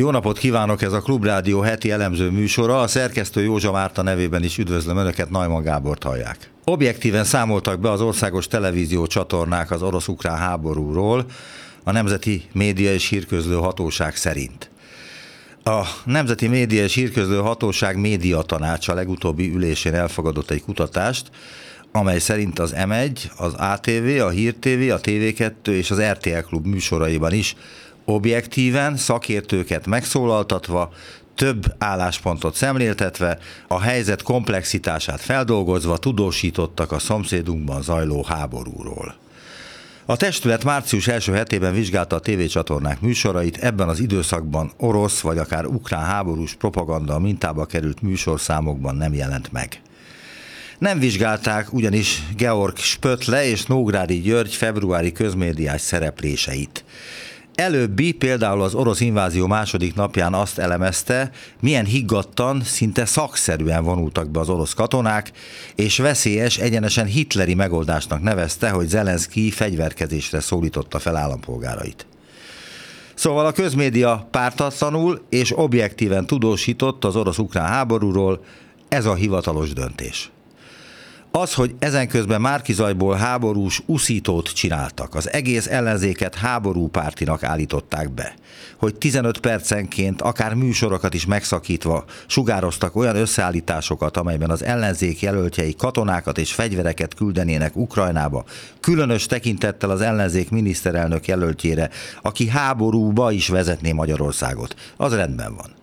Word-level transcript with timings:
Jó 0.00 0.10
napot 0.10 0.38
kívánok, 0.38 0.82
ez 0.82 0.92
a 0.92 1.00
Klubrádió 1.00 1.60
heti 1.60 1.90
elemző 1.90 2.30
műsora. 2.30 2.80
A 2.80 2.86
szerkesztő 2.86 3.42
Józsa 3.42 3.72
Márta 3.72 4.02
nevében 4.02 4.42
is 4.42 4.58
üdvözlöm 4.58 4.96
Önöket, 4.96 5.30
Najman 5.30 5.62
Gábort 5.62 6.02
hallják. 6.02 6.50
Objektíven 6.64 7.24
számoltak 7.24 7.80
be 7.80 7.90
az 7.90 8.00
országos 8.00 8.46
televízió 8.46 9.06
csatornák 9.06 9.70
az 9.70 9.82
orosz-ukrán 9.82 10.36
háborúról, 10.36 11.24
a 11.84 11.92
Nemzeti 11.92 12.42
Média 12.52 12.92
és 12.92 13.08
Hírközlő 13.08 13.54
Hatóság 13.54 14.16
szerint. 14.16 14.70
A 15.64 15.82
Nemzeti 16.04 16.46
Média 16.46 16.82
és 16.82 16.94
Hírközlő 16.94 17.38
Hatóság 17.38 17.96
média 17.96 18.42
tanácsa 18.42 18.94
legutóbbi 18.94 19.50
ülésén 19.54 19.94
elfogadott 19.94 20.50
egy 20.50 20.62
kutatást, 20.62 21.30
amely 21.92 22.18
szerint 22.18 22.58
az 22.58 22.74
M1, 22.76 23.30
az 23.36 23.54
ATV, 23.54 24.22
a 24.24 24.28
Hír 24.28 24.54
TV, 24.54 24.92
a 24.92 25.00
TV2 25.00 25.66
és 25.66 25.90
az 25.90 26.00
RTL 26.00 26.38
Klub 26.38 26.66
műsoraiban 26.66 27.32
is 27.32 27.56
objektíven, 28.08 28.96
szakértőket 28.96 29.86
megszólaltatva, 29.86 30.92
több 31.34 31.74
álláspontot 31.78 32.54
szemléltetve, 32.54 33.38
a 33.66 33.80
helyzet 33.80 34.22
komplexitását 34.22 35.20
feldolgozva 35.20 35.96
tudósítottak 35.96 36.92
a 36.92 36.98
szomszédunkban 36.98 37.82
zajló 37.82 38.22
háborúról. 38.22 39.14
A 40.06 40.16
testület 40.16 40.64
március 40.64 41.08
első 41.08 41.32
hetében 41.32 41.72
vizsgálta 41.72 42.16
a 42.16 42.20
tévécsatornák 42.20 43.00
műsorait, 43.00 43.56
ebben 43.56 43.88
az 43.88 44.00
időszakban 44.00 44.72
orosz 44.76 45.20
vagy 45.20 45.38
akár 45.38 45.66
ukrán 45.66 46.04
háborús 46.04 46.54
propaganda 46.54 47.18
mintába 47.18 47.64
került 47.64 48.02
műsorszámokban 48.02 48.96
nem 48.96 49.14
jelent 49.14 49.52
meg. 49.52 49.80
Nem 50.78 50.98
vizsgálták 50.98 51.72
ugyanis 51.72 52.22
Georg 52.36 52.76
Spötle 52.76 53.44
és 53.44 53.66
Nógrádi 53.66 54.20
György 54.20 54.54
februári 54.54 55.12
közmédiás 55.12 55.80
szerepléseit. 55.80 56.84
Előbbi 57.58 58.12
például 58.12 58.62
az 58.62 58.74
orosz 58.74 59.00
invázió 59.00 59.46
második 59.46 59.94
napján 59.94 60.34
azt 60.34 60.58
elemezte, 60.58 61.30
milyen 61.60 61.84
higgadtan, 61.84 62.62
szinte 62.62 63.04
szakszerűen 63.04 63.84
vonultak 63.84 64.30
be 64.30 64.40
az 64.40 64.48
orosz 64.48 64.74
katonák, 64.74 65.32
és 65.74 65.98
veszélyes, 65.98 66.58
egyenesen 66.58 67.06
hitleri 67.06 67.54
megoldásnak 67.54 68.22
nevezte, 68.22 68.70
hogy 68.70 68.88
Zelenszky 68.88 69.50
fegyverkezésre 69.50 70.40
szólította 70.40 70.98
fel 70.98 71.16
állampolgárait. 71.16 72.06
Szóval 73.14 73.46
a 73.46 73.52
közmédia 73.52 74.28
pártatlanul 74.30 75.22
és 75.28 75.58
objektíven 75.58 76.26
tudósított 76.26 77.04
az 77.04 77.16
orosz-ukrán 77.16 77.66
háborúról, 77.66 78.44
ez 78.88 79.04
a 79.04 79.14
hivatalos 79.14 79.72
döntés. 79.72 80.30
Az, 81.30 81.54
hogy 81.54 81.74
ezen 81.78 82.08
közben 82.08 82.40
Márkizajból 82.40 83.16
háborús 83.16 83.82
uszítót 83.86 84.52
csináltak, 84.52 85.14
az 85.14 85.32
egész 85.32 85.66
ellenzéket 85.66 86.34
háborúpártinak 86.34 87.42
állították 87.42 88.10
be, 88.10 88.34
hogy 88.76 88.94
15 88.94 89.40
percenként, 89.40 90.22
akár 90.22 90.54
műsorokat 90.54 91.14
is 91.14 91.26
megszakítva 91.26 92.04
sugároztak 92.26 92.96
olyan 92.96 93.16
összeállításokat, 93.16 94.16
amelyben 94.16 94.50
az 94.50 94.64
ellenzék 94.64 95.20
jelöltjei 95.20 95.74
katonákat 95.74 96.38
és 96.38 96.52
fegyvereket 96.52 97.14
küldenének 97.14 97.76
Ukrajnába, 97.76 98.44
különös 98.80 99.26
tekintettel 99.26 99.90
az 99.90 100.00
ellenzék 100.00 100.50
miniszterelnök 100.50 101.26
jelöltjére, 101.26 101.90
aki 102.22 102.48
háborúba 102.48 103.32
is 103.32 103.48
vezetné 103.48 103.92
Magyarországot. 103.92 104.74
Az 104.96 105.14
rendben 105.14 105.54
van. 105.54 105.76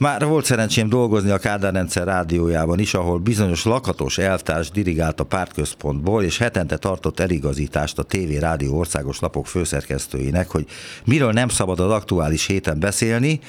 Már 0.00 0.26
volt 0.26 0.44
szerencsém 0.44 0.88
dolgozni 0.88 1.30
a 1.30 1.38
Kádár 1.38 1.72
rendszer 1.72 2.06
rádiójában 2.06 2.78
is, 2.78 2.94
ahol 2.94 3.18
bizonyos 3.18 3.64
lakatos 3.64 4.18
elvtárs 4.18 4.70
dirigált 4.70 5.20
a 5.20 5.24
pártközpontból, 5.24 6.24
és 6.24 6.38
hetente 6.38 6.76
tartott 6.76 7.20
eligazítást 7.20 7.98
a 7.98 8.02
TV 8.02 8.38
Rádió 8.38 8.78
országos 8.78 9.20
lapok 9.20 9.46
főszerkesztőinek, 9.46 10.50
hogy 10.50 10.66
miről 11.04 11.32
nem 11.32 11.48
szabad 11.48 11.80
az 11.80 11.90
aktuális 11.90 12.46
héten 12.46 12.80
beszélni, 12.80 13.40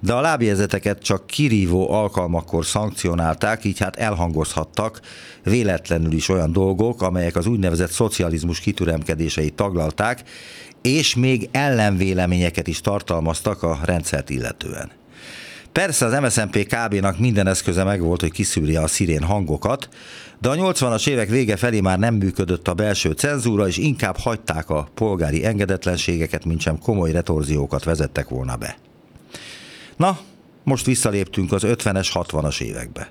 de 0.00 0.12
a 0.12 0.20
lábjegyzeteket 0.20 1.02
csak 1.02 1.26
kirívó 1.26 1.92
alkalmakkor 1.92 2.64
szankcionálták, 2.64 3.64
így 3.64 3.78
hát 3.78 3.96
elhangozhattak 3.96 5.00
véletlenül 5.42 6.12
is 6.12 6.28
olyan 6.28 6.52
dolgok, 6.52 7.02
amelyek 7.02 7.36
az 7.36 7.46
úgynevezett 7.46 7.90
szocializmus 7.90 8.60
kitüremkedéseit 8.60 9.54
taglalták, 9.54 10.22
és 10.82 11.14
még 11.14 11.48
ellenvéleményeket 11.52 12.66
is 12.66 12.80
tartalmaztak 12.80 13.62
a 13.62 13.78
rendszert 13.84 14.30
illetően. 14.30 14.99
Persze 15.72 16.06
az 16.06 16.20
MSZNP 16.20 16.66
KB-nak 16.66 17.18
minden 17.18 17.46
eszköze 17.46 17.84
megvolt, 17.84 18.20
hogy 18.20 18.30
kiszűrje 18.30 18.80
a 18.80 18.86
szirén 18.86 19.22
hangokat, 19.22 19.88
de 20.40 20.48
a 20.48 20.54
80-as 20.54 21.08
évek 21.08 21.28
vége 21.28 21.56
felé 21.56 21.80
már 21.80 21.98
nem 21.98 22.14
működött 22.14 22.68
a 22.68 22.74
belső 22.74 23.10
cenzúra, 23.10 23.66
és 23.66 23.76
inkább 23.76 24.16
hagyták 24.16 24.70
a 24.70 24.88
polgári 24.94 25.44
engedetlenségeket, 25.44 26.44
mint 26.44 26.60
sem 26.60 26.78
komoly 26.78 27.12
retorziókat 27.12 27.84
vezettek 27.84 28.28
volna 28.28 28.56
be. 28.56 28.76
Na, 29.96 30.18
most 30.64 30.86
visszaléptünk 30.86 31.52
az 31.52 31.62
50-es, 31.66 32.08
60-as 32.14 32.60
évekbe. 32.60 33.10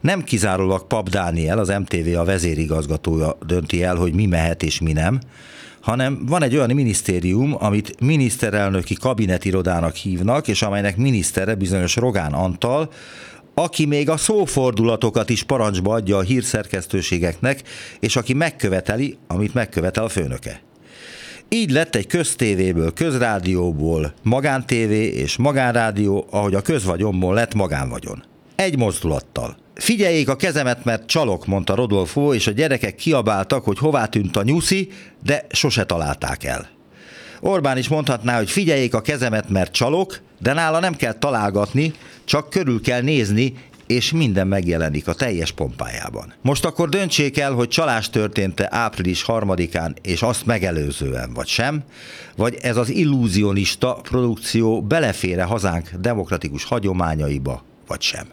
Nem 0.00 0.24
kizárólag 0.24 0.86
Pap 0.86 1.08
Dániel, 1.08 1.58
az 1.58 1.68
MTV 1.68 2.18
a 2.18 2.24
vezérigazgatója 2.24 3.38
dönti 3.46 3.82
el, 3.82 3.96
hogy 3.96 4.14
mi 4.14 4.26
mehet 4.26 4.62
és 4.62 4.80
mi 4.80 4.92
nem, 4.92 5.20
hanem 5.80 6.26
van 6.26 6.42
egy 6.42 6.56
olyan 6.56 6.74
minisztérium, 6.74 7.56
amit 7.58 8.00
miniszterelnöki 8.00 8.94
kabinetirodának 8.94 9.94
hívnak, 9.94 10.48
és 10.48 10.62
amelynek 10.62 10.96
minisztere 10.96 11.54
bizonyos 11.54 11.96
Rogán 11.96 12.32
Antal, 12.32 12.90
aki 13.54 13.86
még 13.86 14.08
a 14.10 14.16
szófordulatokat 14.16 15.30
is 15.30 15.42
parancsba 15.42 15.94
adja 15.94 16.16
a 16.16 16.22
hírszerkesztőségeknek, 16.22 17.62
és 18.00 18.16
aki 18.16 18.32
megköveteli, 18.32 19.18
amit 19.26 19.54
megkövetel 19.54 20.04
a 20.04 20.08
főnöke. 20.08 20.60
Így 21.48 21.70
lett 21.70 21.94
egy 21.94 22.06
köztévéből, 22.06 22.92
közrádióból 22.92 24.14
magántévé 24.22 25.04
és 25.04 25.36
magánrádió, 25.36 26.26
ahogy 26.30 26.54
a 26.54 26.60
közvagyonból 26.60 27.34
lett 27.34 27.54
magánvagyon. 27.54 28.24
Egy 28.56 28.78
mozdulattal– 28.78 29.56
Figyeljék 29.78 30.28
a 30.28 30.36
kezemet, 30.36 30.84
mert 30.84 31.06
csalok, 31.06 31.46
mondta 31.46 31.74
Rodolfo, 31.74 32.34
és 32.34 32.46
a 32.46 32.50
gyerekek 32.50 32.94
kiabáltak, 32.94 33.64
hogy 33.64 33.78
hová 33.78 34.06
tűnt 34.06 34.36
a 34.36 34.42
nyuszi, 34.42 34.88
de 35.24 35.46
sose 35.50 35.84
találták 35.84 36.44
el. 36.44 36.68
Orbán 37.40 37.78
is 37.78 37.88
mondhatná, 37.88 38.36
hogy 38.36 38.50
figyeljék 38.50 38.94
a 38.94 39.00
kezemet, 39.00 39.48
mert 39.48 39.72
csalok, 39.72 40.20
de 40.38 40.52
nála 40.52 40.78
nem 40.78 40.96
kell 40.96 41.12
találgatni, 41.12 41.92
csak 42.24 42.50
körül 42.50 42.80
kell 42.80 43.00
nézni, 43.00 43.54
és 43.86 44.12
minden 44.12 44.46
megjelenik 44.46 45.08
a 45.08 45.14
teljes 45.14 45.52
pompájában. 45.52 46.34
Most 46.42 46.64
akkor 46.64 46.88
döntsék 46.88 47.38
el, 47.38 47.52
hogy 47.52 47.68
csalás 47.68 48.10
történt-e 48.10 48.68
április 48.70 49.22
harmadikán, 49.22 49.96
és 50.02 50.22
azt 50.22 50.46
megelőzően, 50.46 51.32
vagy 51.32 51.48
sem, 51.48 51.82
vagy 52.36 52.58
ez 52.60 52.76
az 52.76 52.88
illúzionista 52.88 53.92
produkció 54.02 54.82
belefére 54.82 55.42
hazánk 55.42 55.90
demokratikus 56.00 56.64
hagyományaiba, 56.64 57.64
vagy 57.86 58.00
sem. 58.00 58.26